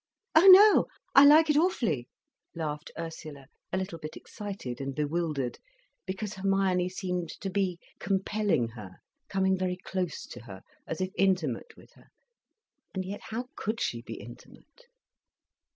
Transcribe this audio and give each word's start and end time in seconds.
"Oh 0.33 0.47
no, 0.47 0.87
I 1.13 1.25
like 1.27 1.51
it 1.51 1.55
awfully," 1.57 2.07
laughed 2.55 2.89
Ursula, 2.97 3.45
a 3.71 3.77
little 3.77 3.99
bit 3.99 4.17
excited 4.17 4.81
and 4.81 4.95
bewildered, 4.95 5.59
because 6.07 6.33
Hermione 6.33 6.89
seemed 6.89 7.29
to 7.39 7.51
be 7.51 7.77
compelling 7.99 8.69
her, 8.69 8.95
coming 9.29 9.55
very 9.55 9.77
close 9.77 10.25
to 10.25 10.39
her, 10.45 10.63
as 10.87 11.01
if 11.01 11.11
intimate 11.19 11.75
with 11.77 11.93
her; 11.93 12.07
and 12.95 13.05
yet, 13.05 13.21
how 13.21 13.49
could 13.55 13.79
she 13.79 14.01
be 14.01 14.15
intimate? 14.15 14.87